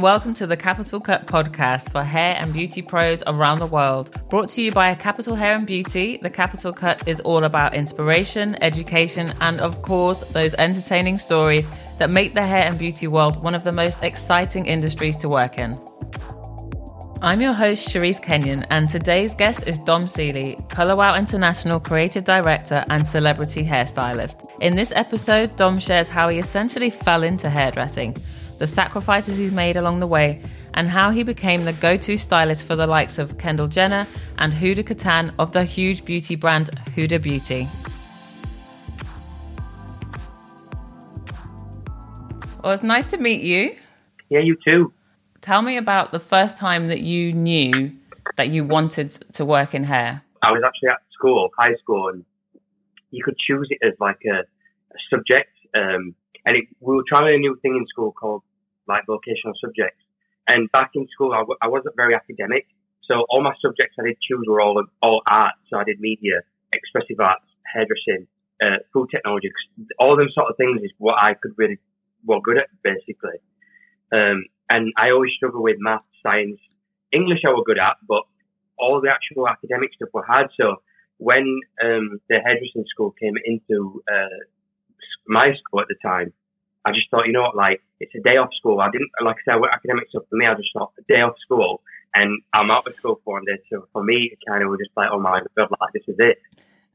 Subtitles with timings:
[0.00, 4.18] Welcome to the Capital Cut podcast for hair and beauty pros around the world.
[4.30, 8.56] Brought to you by Capital Hair and Beauty, the Capital Cut is all about inspiration,
[8.62, 11.68] education, and of course, those entertaining stories
[11.98, 15.58] that make the hair and beauty world one of the most exciting industries to work
[15.58, 15.78] in.
[17.20, 22.24] I'm your host, Charisse Kenion, and today's guest is Dom Seeley, Color Wow International Creative
[22.24, 24.50] Director and Celebrity Hairstylist.
[24.62, 28.16] In this episode, Dom shares how he essentially fell into hairdressing
[28.60, 30.38] the sacrifices he's made along the way,
[30.74, 34.06] and how he became the go to stylist for the likes of Kendall Jenner
[34.36, 37.66] and Huda Kattan of the huge beauty brand Huda Beauty.
[42.62, 43.74] Well, it's nice to meet you.
[44.28, 44.92] Yeah, you too.
[45.40, 47.92] Tell me about the first time that you knew
[48.36, 50.22] that you wanted to work in hair.
[50.42, 52.26] I was actually at school, high school, and
[53.10, 55.48] you could choose it as like a, a subject.
[55.74, 58.42] Um, and it, we were trying a new thing in school called
[58.92, 60.02] like vocational subjects.
[60.52, 62.66] And back in school, I w- I wasn't very academic.
[63.08, 65.54] So all my subjects I did choose were all, all art.
[65.68, 66.36] So I did media,
[66.72, 68.26] expressive arts, hairdressing,
[68.64, 69.48] uh, food technology.
[69.98, 71.78] All them sort of things is what I could really,
[72.24, 73.38] well, good at basically.
[74.12, 76.60] Um, and I always struggle with math, science,
[77.12, 78.22] English I was good at, but
[78.78, 80.48] all the actual academic stuff were hard.
[80.60, 80.76] So
[81.18, 81.46] when,
[81.84, 84.40] um, the hairdressing school came into, uh,
[85.26, 86.32] my school at the time,
[86.84, 88.80] I just thought, you know what, like, it's a day off school.
[88.80, 91.36] I didn't, like I said, academics stuff for me, I just thought a day off
[91.40, 91.82] school
[92.14, 93.62] and I'm out of school for one day.
[93.70, 96.16] So for me, it kind of was just like, oh my God, like, this is
[96.18, 96.38] it.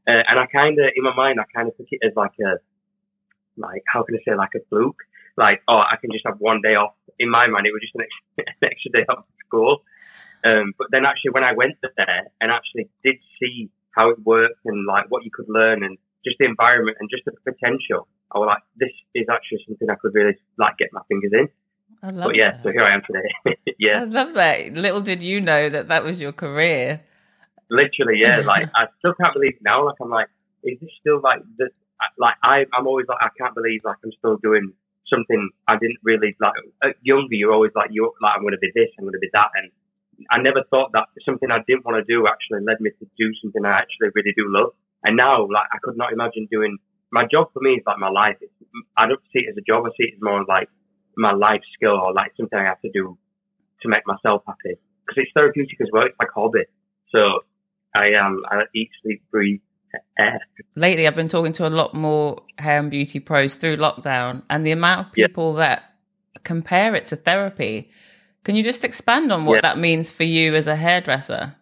[0.08, 2.34] Uh, and I kind of, in my mind, I kind of took it as like
[2.44, 2.58] a,
[3.56, 5.02] like, how can I say, like a fluke?
[5.36, 6.94] Like, oh, I can just have one day off.
[7.18, 9.82] In my mind, it was just an extra, an extra day off school.
[10.44, 14.60] Um, but then actually when I went there and actually did see how it worked
[14.64, 18.38] and like what you could learn and just the environment and just the potential, I
[18.38, 21.48] was like, this is actually something I could really like get my fingers in.
[22.02, 22.62] I love But yeah, that.
[22.62, 23.56] so here I am today.
[23.78, 24.72] Yeah, I love that.
[24.74, 27.00] Little did you know that that was your career.
[27.70, 28.40] literally, yeah.
[28.52, 29.84] Like I still can't believe now.
[29.86, 30.28] Like I'm like,
[30.64, 31.70] is this still like this?
[32.18, 34.72] Like I, I'm always like, I can't believe like I'm still doing
[35.08, 36.54] something I didn't really like.
[36.82, 39.18] At younger, you're always like, you're like, I'm going to be this, I'm going to
[39.20, 39.70] be that, and
[40.30, 43.32] I never thought that something I didn't want to do actually led me to do
[43.42, 44.72] something I actually really do love.
[45.06, 46.78] And now, like, I could not imagine doing
[47.12, 48.36] my job for me is like my life.
[48.40, 48.52] It's,
[48.98, 49.84] I don't see it as a job.
[49.86, 50.68] I see it as more like
[51.16, 53.16] my life skill or like something I have to do
[53.82, 54.74] to make myself happy.
[55.06, 56.06] Because it's therapeutic as well.
[56.06, 56.64] It's like a hobby.
[57.14, 57.20] So
[57.94, 59.60] I am, I eat, sleep, breathe,
[60.18, 60.40] air.
[60.74, 64.66] Lately, I've been talking to a lot more hair and beauty pros through lockdown, and
[64.66, 65.28] the amount of Yeah.
[65.28, 65.84] people that
[66.42, 67.90] compare it to therapy.
[68.44, 69.60] Can you just expand on what Yeah.
[69.62, 71.54] that means for you as a hairdresser?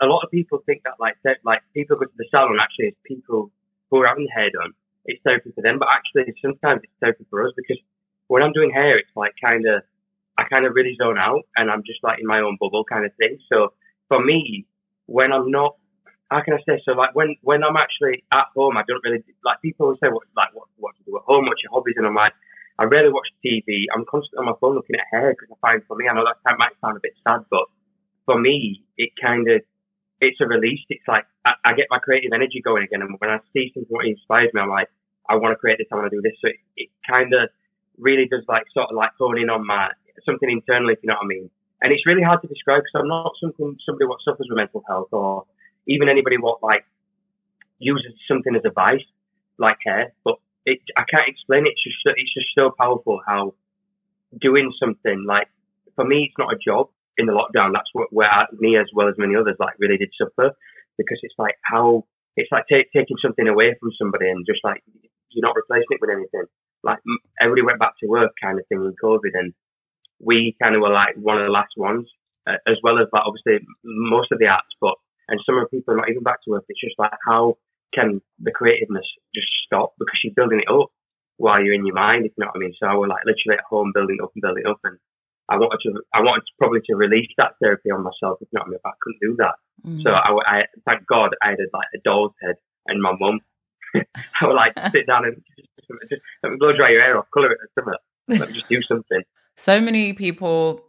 [0.00, 2.88] A lot of people think that like that, like people go to the salon actually
[2.88, 3.50] it's people
[3.90, 4.72] who are having hair done.
[5.04, 7.78] It's therapy for them, but actually sometimes it's therapy for us because
[8.28, 9.82] when I'm doing hair, it's like kind of
[10.38, 13.04] I kind of really zone out and I'm just like in my own bubble kind
[13.04, 13.38] of thing.
[13.52, 13.74] So
[14.08, 14.66] for me,
[15.06, 15.76] when I'm not,
[16.30, 16.80] how can I say?
[16.84, 20.08] So like when when I'm actually at home, I don't really like people always say
[20.08, 22.32] what like what what to do at home, what's your hobbies, and I'm like.
[22.80, 23.84] I rarely watch TV.
[23.94, 26.24] I'm constantly on my phone looking at hair because I find for me, I know
[26.24, 27.68] that that might sound a bit sad, but
[28.24, 29.60] for me, it kind of
[30.20, 30.80] it's a release.
[30.88, 33.96] It's like I, I get my creative energy going again, and when I see something
[33.96, 34.88] that inspires me, I'm like,
[35.28, 35.86] I want to create this.
[35.92, 36.36] I want to do this.
[36.40, 37.48] So it, it kind of
[37.98, 39.88] really does like sort of like hone in on my
[40.24, 41.50] something internally, if you know what I mean.
[41.82, 44.84] And it's really hard to describe because I'm not something somebody what suffers with mental
[44.86, 45.46] health or
[45.86, 46.84] even anybody what like
[47.78, 49.06] uses something as a vice
[49.58, 50.12] like hair.
[50.24, 50.36] But
[50.66, 51.72] it, I can't explain it.
[51.72, 53.54] It's just it's just so powerful how
[54.38, 55.48] doing something like
[55.96, 56.88] for me, it's not a job
[57.18, 57.72] in the lockdown.
[57.72, 60.54] That's what where me as well as many others like really did suffer
[60.98, 62.04] because it's like how
[62.36, 64.82] it's like taking something away from somebody and just like
[65.30, 66.46] you're not replacing it with anything.
[66.82, 66.98] Like
[67.40, 69.52] everybody went back to work kind of thing in COVID, and
[70.18, 72.08] we kind of were like one of the last ones,
[72.46, 74.94] uh, as well as like obviously most of the arts, but
[75.28, 76.64] and some of the people are not even back to work.
[76.68, 77.56] It's just like how
[77.94, 80.88] can the creativeness just stop because you're building it up
[81.36, 82.74] while you're in your mind, if you know what I mean.
[82.78, 84.98] So I was like literally at home building up and building up, and
[85.50, 88.66] I wanted to, I wanted to probably to release that therapy on myself, if not
[88.66, 88.78] I.
[88.82, 89.54] But I couldn't do that.
[89.84, 90.02] Mm.
[90.02, 92.54] So I, I thank God I had like a doll's head
[92.86, 93.40] and my mum.
[94.40, 97.26] I would like sit down and just, just let me blow dry your hair off,
[97.34, 98.38] colour it or something.
[98.40, 99.22] Let me just do something.
[99.56, 100.84] so many people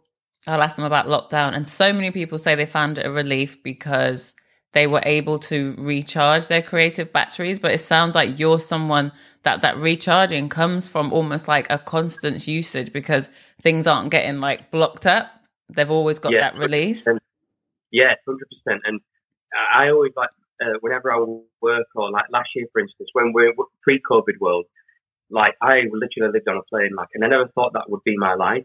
[0.46, 3.62] I'll ask them about lockdown and so many people say they found it a relief
[3.62, 4.34] because
[4.72, 9.12] they were able to recharge their creative batteries but it sounds like you're someone
[9.42, 13.28] that that recharging comes from almost like a constant usage because
[13.60, 15.30] things aren't getting like blocked up
[15.74, 17.20] they've always got Yeah, that release and-
[17.90, 18.82] Yeah, hundred percent.
[18.86, 19.00] And
[19.74, 20.30] I always like
[20.62, 21.18] uh, whenever I
[21.60, 23.52] work or like last year, for instance, when we're
[23.82, 24.66] pre-COVID world,
[25.30, 28.16] like I literally lived on a plane, like, and I never thought that would be
[28.16, 28.64] my life.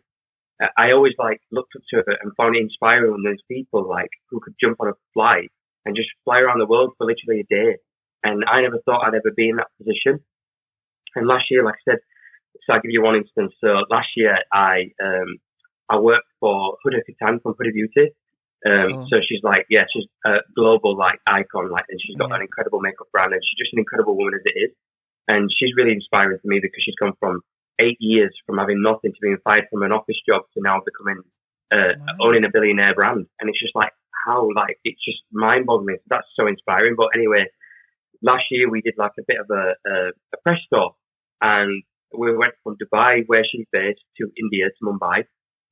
[0.75, 4.09] I always like looked up to it and found it inspiring when there's people like
[4.29, 5.51] who could jump on a flight
[5.85, 7.77] and just fly around the world for literally a day.
[8.23, 10.23] And I never thought I'd ever be in that position.
[11.17, 11.99] And last year, like I said,
[12.65, 13.53] so I'll give you one instance.
[13.63, 15.37] So last year, I um,
[15.89, 18.11] I worked for Huda Kattan from Huda Beauty.
[18.65, 19.07] Um, cool.
[19.09, 22.37] So she's like, yeah, she's a global like icon, like, and she's got yeah.
[22.37, 24.71] an incredible makeup brand, and she's just an incredible woman as it is.
[25.27, 27.41] And she's really inspiring to me because she's gone from
[27.79, 31.21] eight years from having nothing to being fired from an office job to now becoming
[31.71, 32.29] uh, wow.
[32.29, 33.27] owning a billionaire brand.
[33.39, 33.91] And it's just like
[34.25, 35.97] how like it's just mind boggling.
[36.07, 36.95] That's so inspiring.
[36.97, 37.45] But anyway,
[38.21, 39.95] last year we did like a bit of a, a,
[40.33, 40.95] a press tour,
[41.41, 41.83] and
[42.17, 45.25] we went from Dubai, where she's based, to India to Mumbai.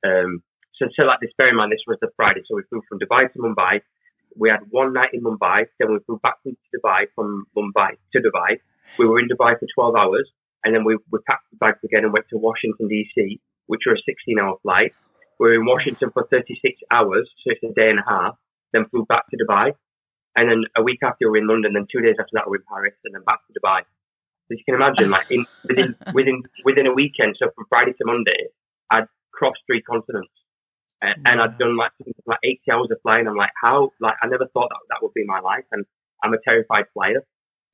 [0.04, 0.42] Um,
[0.78, 2.42] so, so like this, bear in mind, this was the Friday.
[2.46, 3.80] So we flew from Dubai to Mumbai.
[4.38, 5.64] We had one night in Mumbai.
[5.78, 8.60] Then we flew back to Dubai from Mumbai to Dubai.
[8.98, 10.30] We were in Dubai for 12 hours.
[10.64, 13.94] And then we, we packed the bags again and went to Washington, D.C., which were
[13.94, 14.92] a 16 hour flight.
[15.38, 18.36] We were in Washington for 36 hours, so it's a day and a half.
[18.72, 19.72] Then flew back to Dubai.
[20.34, 21.72] And then a week after, we were in London.
[21.74, 23.82] Then two days after that, we were in Paris and then back to Dubai.
[24.48, 28.04] So you can imagine, like, in, within, within, within a weekend, so from Friday to
[28.04, 28.46] Monday,
[28.90, 30.32] I'd crossed three continents.
[31.02, 31.92] And, and I'd done like,
[32.26, 33.28] like 80 hours of flying.
[33.28, 33.92] I'm like, how?
[34.00, 35.64] Like, I never thought that that would be my life.
[35.70, 35.84] And
[36.22, 37.22] I'm a terrified flyer.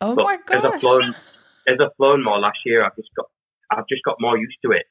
[0.00, 0.58] Oh but my gosh.
[0.58, 1.14] As I've flown,
[1.68, 3.26] as I've flown more last year, I've just got
[3.70, 4.86] I've just got more used to it.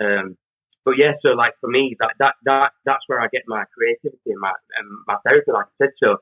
[0.00, 0.36] Um,
[0.84, 4.30] but yeah, so like for me, that that that that's where I get my creativity
[4.30, 5.50] and my and my therapy.
[5.50, 6.18] Like I said, so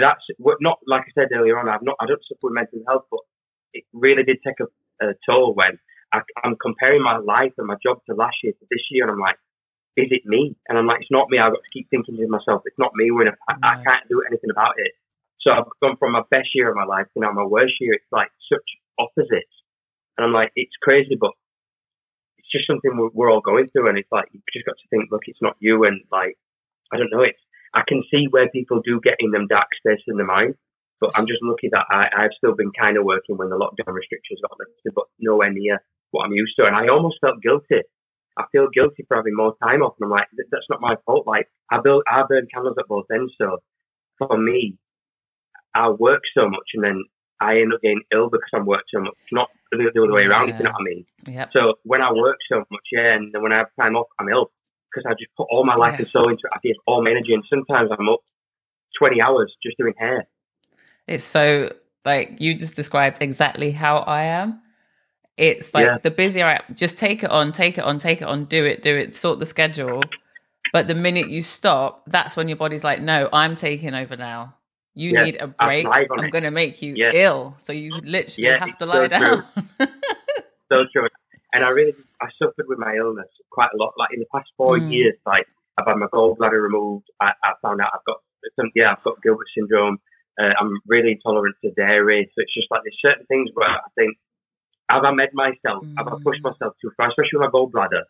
[0.00, 0.22] that's
[0.60, 1.68] not like I said earlier on.
[1.68, 3.20] I've not I don't suffer with mental health, but
[3.76, 4.68] it really did take a,
[5.04, 5.78] a toll when
[6.12, 9.12] I, am comparing my life and my job to last year to this year, and
[9.12, 9.36] I'm like,
[9.96, 10.56] is it me?
[10.68, 11.38] And I'm like, it's not me.
[11.38, 13.10] I've got to keep thinking to myself, it's not me.
[13.10, 14.92] We're in a, I, I can't do anything about it.
[15.40, 17.94] So I've gone from my best year of my life to now my worst year.
[17.94, 18.66] It's like such
[18.98, 19.56] opposites.
[20.16, 21.32] And I'm like, it's crazy, but
[22.38, 23.88] it's just something we're, we're all going through.
[23.88, 25.84] And it's like, you just got to think, look, it's not you.
[25.84, 26.36] And like,
[26.92, 27.40] I don't know, it's,
[27.74, 30.54] I can see where people do get in them dark spaces in their mind,
[31.00, 33.92] but I'm just lucky that I, I've still been kind of working when the lockdown
[33.92, 36.66] restrictions got lifted, but nowhere near what I'm used to.
[36.66, 37.82] And I almost felt guilty.
[38.38, 39.94] I feel guilty for having more time off.
[39.98, 41.26] And I'm like, that's not my fault.
[41.26, 43.32] Like, I built, I burned candles at both ends.
[43.40, 43.58] So
[44.18, 44.78] for me,
[45.74, 47.04] I work so much and then
[47.40, 50.24] I end up getting ill because I'm worked so much, not the, the other way
[50.24, 50.54] around, yeah.
[50.54, 51.04] if you know what I mean.
[51.28, 51.50] Yep.
[51.52, 54.28] So when I work so much, yeah, and then when I have time off, I'm
[54.28, 54.50] ill
[54.88, 56.00] because I just put all my life yes.
[56.00, 56.52] and soul into it.
[56.54, 58.20] I give all my energy, and sometimes I'm up
[58.98, 60.26] 20 hours just doing hair.
[61.06, 61.72] It's so,
[62.04, 64.60] like, you just described exactly how I am.
[65.36, 65.98] It's like yeah.
[65.98, 68.80] the busier I just take it on, take it on, take it on, do it,
[68.80, 70.02] do it, sort the schedule.
[70.72, 74.54] But the minute you stop, that's when your body's like, no, I'm taking over now.
[74.94, 75.86] You yes, need a break.
[75.86, 77.12] I'm going to make you yes.
[77.14, 77.54] ill.
[77.58, 79.44] So you literally have to lie so down.
[80.72, 81.08] so true.
[81.52, 83.92] And I really, I suffered with my illness quite a lot.
[83.98, 84.90] Like in the past four mm.
[84.90, 85.46] years, like
[85.78, 87.06] I've had my gallbladder removed.
[87.20, 88.16] I, I found out I've got
[88.58, 89.98] some, yeah, I've got Gilbert syndrome.
[90.38, 92.30] Uh, I'm really intolerant to dairy.
[92.34, 94.18] So it's just like there's certain things where I think,
[94.88, 95.82] have I med myself?
[95.84, 95.94] Mm.
[95.98, 96.52] Have I pushed mm.
[96.52, 98.04] myself too far, especially with my gallbladder?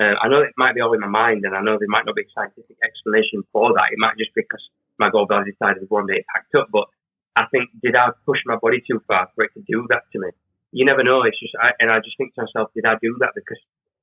[0.00, 2.06] Uh, I know it might be all in my mind, and I know there might
[2.06, 3.92] not be a scientific explanation for that.
[3.92, 4.62] It might just be because
[4.98, 6.68] my gallbladder decided one day it packed up.
[6.72, 6.88] But
[7.36, 10.20] I think, did I push my body too far for it to do that to
[10.20, 10.30] me?
[10.72, 11.22] You never know.
[11.24, 13.32] It's just, I, and I just think to myself, did I do that?
[13.34, 13.58] Because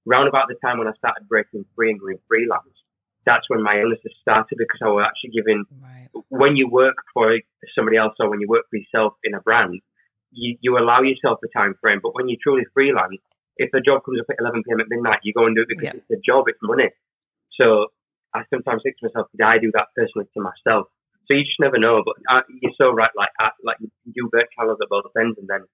[0.05, 2.77] round about the time when I started breaking free and going freelance,
[3.27, 6.07] that's when my illnesses started because I was actually giving, right.
[6.29, 7.35] when you work for
[7.75, 9.81] somebody else or when you work for yourself in a brand,
[10.31, 11.99] you, you allow yourself a time frame.
[12.01, 13.19] But when you truly freelance,
[13.57, 14.79] if the job comes up at 11 p.m.
[14.79, 15.99] at midnight, you go and do it because yeah.
[15.99, 16.89] it's a job, it's money.
[17.59, 17.91] So
[18.33, 20.87] I sometimes think to myself, did I do that personally to myself?
[21.27, 22.03] So you just never know.
[22.05, 23.11] But uh, you're so right.
[23.17, 25.67] Like uh, like you do work colours at both ends, and then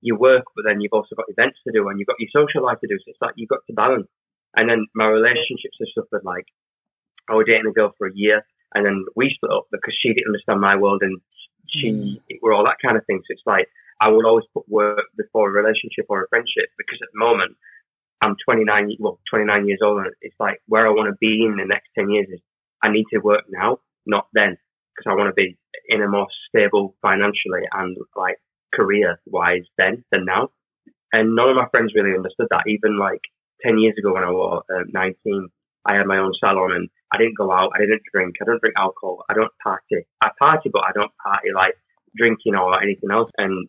[0.00, 2.64] you work, but then you've also got events to do, and you've got your social
[2.64, 2.98] life to do.
[2.98, 4.08] So it's like you've got to balance.
[4.56, 6.24] And then my relationships have suffered.
[6.24, 6.46] Like
[7.28, 8.44] I was dating a girl for a year,
[8.74, 11.20] and then we split up because she didn't understand my world, and
[11.68, 12.18] she mm.
[12.42, 13.20] were all that kind of thing.
[13.20, 13.68] So it's like
[14.00, 17.56] I would always put work before a relationship or a friendship because at the moment
[18.20, 21.56] I'm 29, well, 29 years old, and it's like where I want to be in
[21.56, 22.40] the next 10 years is
[22.82, 24.56] I need to work now, not then,
[24.94, 25.56] because I want to be
[25.88, 28.36] in a more stable financially and like
[28.74, 30.50] career wise then than now.
[31.12, 32.64] And none of my friends really understood that.
[32.66, 33.22] Even like
[33.64, 35.48] 10 years ago when I was uh, 19,
[35.86, 37.70] I had my own salon and I didn't go out.
[37.74, 38.36] I didn't drink.
[38.40, 39.24] I don't drink alcohol.
[39.30, 40.06] I don't party.
[40.22, 41.74] I party, but I don't party like
[42.16, 43.30] drinking or anything else.
[43.38, 43.68] And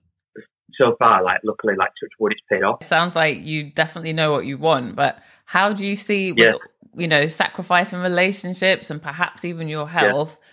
[0.73, 2.81] so far, like luckily, like touch wood, it's paid off.
[2.81, 6.39] It sounds like you definitely know what you want, but how do you see, with,
[6.39, 6.53] yeah.
[6.95, 10.37] you know, sacrificing relationships and perhaps even your health?
[10.39, 10.45] Yeah.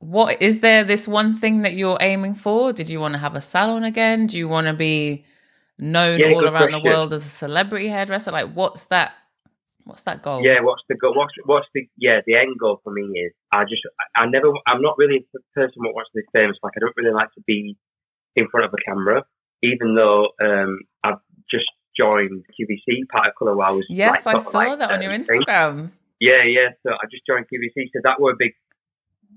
[0.00, 2.72] What is there this one thing that you're aiming for?
[2.72, 4.28] Did you want to have a salon again?
[4.28, 5.26] Do you want to be
[5.78, 6.82] known yeah, all around question.
[6.82, 8.30] the world as a celebrity hairdresser?
[8.30, 9.12] Like, what's that
[9.84, 10.42] What's that goal?
[10.42, 11.14] Yeah, what's the goal?
[11.16, 13.82] What's what's the yeah the end goal for me is I just
[14.16, 16.56] I, I never I'm not really a person that wants to be famous.
[16.62, 17.76] Like I don't really like to be
[18.36, 19.24] in front of a camera,
[19.62, 21.20] even though um, I've
[21.50, 23.80] just joined QVC part of Colour Wow.
[23.88, 25.12] Yes, like, I saw like, that on your.
[25.12, 25.92] Instagram.
[26.20, 26.76] Yeah, yeah.
[26.84, 28.52] So I just joined QVC, so that were a big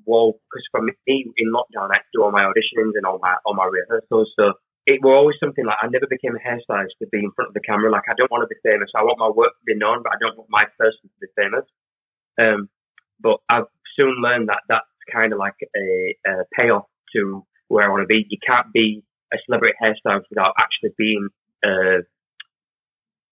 [0.05, 3.19] wall because for me in lockdown I had to do all my auditions and all
[3.21, 4.31] my all my rehearsals.
[4.37, 4.53] So
[4.85, 7.53] it were always something like I never became a hairstylist to be in front of
[7.53, 7.91] the camera.
[7.91, 8.91] Like I don't want to be famous.
[8.95, 11.27] I want my work to be known, but I don't want my person to be
[11.35, 11.65] famous.
[12.39, 12.69] Um,
[13.21, 16.85] but I've soon learned that that's kind of like a, a payoff
[17.15, 18.25] to where I want to be.
[18.27, 21.29] You can't be a celebrity hairstylist without actually being
[21.65, 22.03] uh,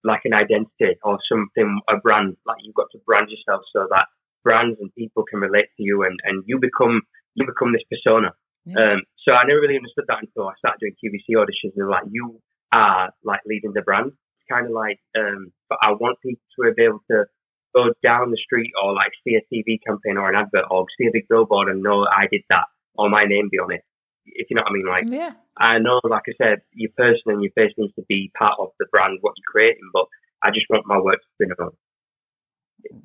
[0.04, 2.38] like an identity or something, a brand.
[2.46, 4.06] Like you've got to brand yourself so that
[4.44, 7.02] brands and people can relate to you, and, and you become
[7.36, 8.32] you become this persona.
[8.66, 8.94] Yeah.
[8.94, 11.74] Um, so I never really understood that until I started doing QVC auditions.
[11.76, 12.40] And like you
[12.72, 14.12] are like leading the brand.
[14.12, 17.26] It's kind of like, um, but I want people to be able to
[17.74, 21.08] go down the street or like see a TV campaign or an advert or see
[21.08, 22.66] a big billboard and know I did that
[22.96, 23.82] or my name be on it.
[24.26, 25.32] If you know what I mean, like yeah.
[25.58, 28.70] I know, like I said, your person and your face needs to be part of
[28.80, 30.06] the brand, what you're creating, but
[30.44, 31.72] I just want my work to be known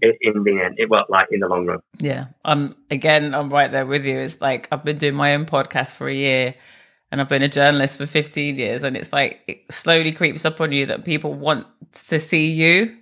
[0.02, 1.78] in, the end, it, worked like in the long run.
[1.99, 2.26] Yeah.
[2.45, 4.19] Um again, I'm right there with you.
[4.19, 6.55] It's like I've been doing my own podcast for a year
[7.11, 10.61] and I've been a journalist for 15 years and it's like it slowly creeps up
[10.61, 11.66] on you that people want
[12.09, 12.97] to see you.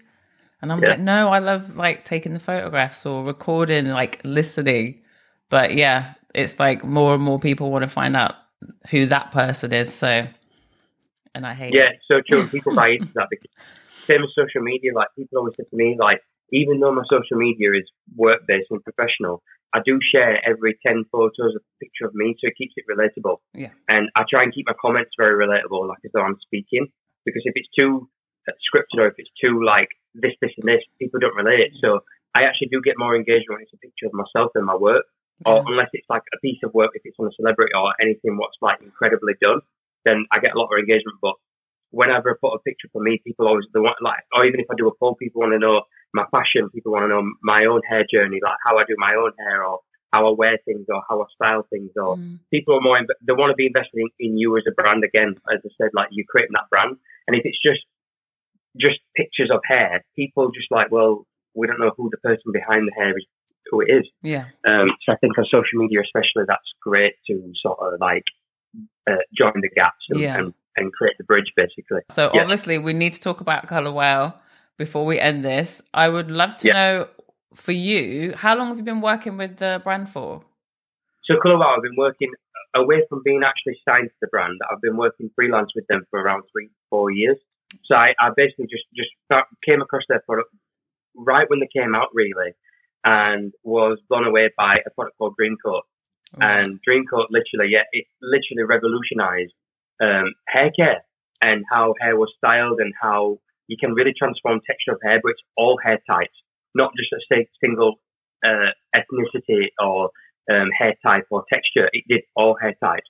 [0.62, 0.91] And I'm Yeah.
[0.91, 5.03] like, no, I love like taking the photographs or recording, like listening.
[5.50, 8.35] But yeah, it's like more and more people want to find out
[8.91, 9.93] who that person is.
[9.93, 10.26] So,
[11.35, 12.00] and I hate Yeah, it.
[12.09, 12.49] so true.
[12.49, 13.50] People buy into that because
[14.09, 16.21] same as social media, like people always say to me, like,
[16.54, 19.42] even though my social media is work based and professional,
[19.75, 23.38] I do share every 10 photos, a picture of me, so it keeps it relatable.
[23.52, 23.70] Yeah.
[23.88, 26.87] And I try and keep my comments very relatable, like as though I'm speaking,
[27.26, 28.08] because if it's too
[28.49, 31.73] uh, scripted or if it's too like this, this, and this, people don't relate.
[31.82, 32.00] So
[32.37, 35.04] I actually do get more engagement when it's a picture of myself than my work
[35.44, 35.62] or Yeah.
[35.66, 38.56] unless it's like a piece of work, if it's on a celebrity or anything what's
[38.62, 39.61] like incredibly done,
[40.04, 41.18] then I get a lot of engagement.
[41.20, 41.34] But
[41.94, 44.66] whenever I put a picture for me, people always they want like, or even if
[44.70, 45.82] I do a poll, people want to know
[46.12, 46.70] my fashion.
[46.74, 49.64] People want to know my own hair journey, like how I do my own hair
[49.64, 49.80] or
[50.12, 51.90] how I wear things or how I style things.
[51.96, 52.38] Or Mm.
[52.52, 55.30] people are more they want to be invested in, in you as a brand again.
[55.52, 56.96] As I said, like you're creating that brand,
[57.26, 57.84] and if it's just
[58.76, 62.88] just pictures of hair, people just like, well, we don't know who the person behind
[62.88, 63.24] the hair is,
[63.70, 64.06] who it is.
[64.22, 64.46] Yeah.
[64.66, 68.24] Um, so I think on social media, especially, that's great to sort of like
[69.08, 70.38] uh, join the gaps and, Yeah.
[70.38, 72.00] and, and create the bridge, basically.
[72.11, 74.37] So obviously we need to talk about Color Wow
[74.76, 75.83] before we end this.
[75.93, 76.73] I would love to Yeah.
[76.75, 77.09] know
[77.54, 80.43] for you, how long have you been working with the brand for?
[81.25, 82.31] So Colour Wow, I've been working
[82.75, 84.61] away from being actually signed to the brand.
[84.71, 87.38] I've been working freelance with them for around three, four years.
[87.85, 90.50] So I, I basically just just start, came across their product
[91.16, 92.52] right when they came out, really,
[93.04, 95.83] and was blown away by a product called Dreamcoat.
[96.40, 99.52] And Dreamcoat literally, yeah, it literally revolutionized
[100.02, 101.04] um, hair care
[101.40, 105.30] and how hair was styled and how you can really transform texture of hair, but
[105.30, 106.34] it's all hair types,
[106.74, 107.96] not just a single
[108.44, 110.10] uh, ethnicity or
[110.50, 111.88] um, hair type or texture.
[111.92, 113.08] It did all hair types.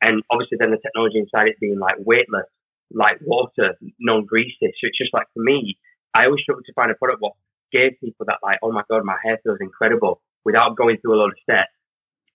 [0.00, 2.46] And obviously then the technology inside it being like weightless,
[2.92, 4.56] like water, non-greasy.
[4.60, 5.78] So it's just like for me,
[6.14, 7.32] I always struggle to find a product what
[7.72, 11.20] gave people that like, oh my God, my hair feels incredible without going through a
[11.20, 11.72] lot of steps.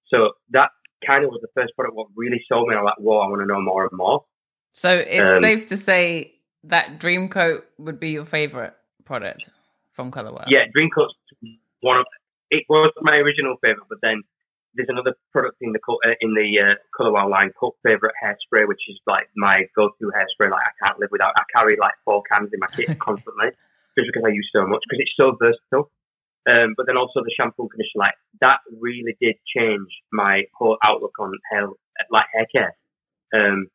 [0.07, 0.69] So that
[1.05, 2.75] kind of was the first product what really sold me.
[2.75, 4.23] I'm like, whoa, I want to know more and more.
[4.71, 8.73] So it's Um, safe to say that Dreamcoat would be your favorite
[9.05, 9.49] product
[9.93, 10.45] from Color Wow.
[10.47, 11.15] Yeah, Dreamcoat's
[11.81, 12.05] one of
[12.51, 14.23] it was my original favorite, but then
[14.75, 18.67] there's another product in the uh, in the uh, Colour Wow line called Favorite Hairspray,
[18.67, 20.51] which is like my go-to hairspray.
[20.51, 21.33] Like I can't live without.
[21.35, 23.49] I carry like four cans in my kit constantly,
[23.97, 25.91] just because I use so much because it's so versatile.
[26.49, 30.77] Um, but then also the shampoo and conditioner, like that really did change my whole
[30.83, 31.67] outlook on hair,
[32.09, 32.75] like hair care.
[33.33, 33.67] Um,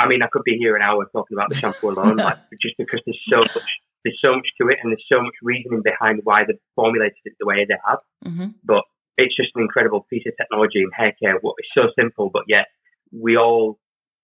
[0.00, 2.76] I mean, I could be here an hour talking about the shampoo alone, like just
[2.78, 3.70] because there's so much,
[4.04, 7.34] there's so much to it, and there's so much reasoning behind why they formulated it
[7.38, 7.98] the way they have.
[8.24, 8.84] hmm But
[9.18, 11.36] it's just an incredible piece of technology in hair care.
[11.42, 12.66] What it's so simple, but yet
[13.12, 13.78] we all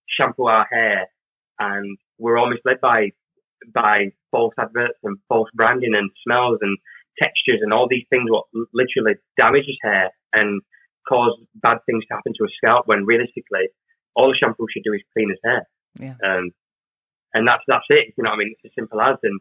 [0.09, 1.09] shampoo our hair,
[1.59, 3.11] and we're almost led by
[3.75, 6.79] by false adverts and false branding and smells and
[7.19, 10.63] textures and all these things what literally damages hair and
[11.09, 13.69] cause bad things to happen to a scalp when realistically
[14.15, 15.67] all the shampoo should do is clean his hair.
[15.99, 16.17] Yeah.
[16.25, 16.51] Um,
[17.35, 18.15] and that's that's it.
[18.17, 18.55] You know what I mean?
[18.55, 19.17] It's as simple as.
[19.23, 19.41] And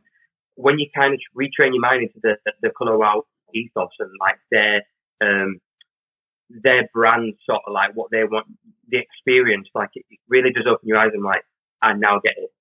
[0.56, 4.12] when you kind of retrain your mind into the the, the Colour Wow ethos and
[4.20, 4.84] like their
[5.22, 5.60] um
[6.50, 8.48] their brand sort of like what they want
[8.90, 11.44] the experience, like it, it really does open your eyes and like
[11.82, 12.52] I now get it.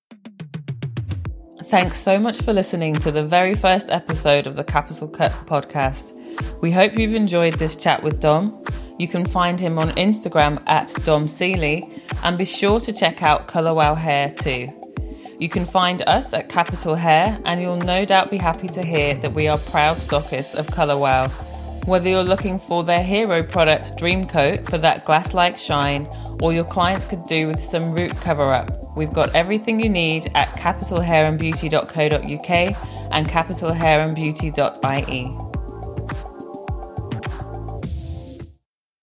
[1.62, 6.12] Thanks so much for listening to the very first episode of the Capital Cut podcast.
[6.61, 8.62] We hope you've enjoyed this chat with Dom.
[8.99, 11.88] You can find him on Instagram at Dom Seeley
[12.25, 14.66] and be sure to check out Colour Wow Hair too.
[15.38, 19.14] You can find us at Capital Hair and you'll no doubt be happy to hear
[19.14, 21.30] that we are proud stockists of Colour Wow.
[21.86, 26.08] Whether you're looking for their hero product Dreamcoat for that glass like shine
[26.40, 28.70] or your clients could do with some root cover up.
[28.96, 32.50] We've got everything you need at capitalhairandbeauty.co.uk
[33.12, 35.53] and capitalhairandbeauty.ie.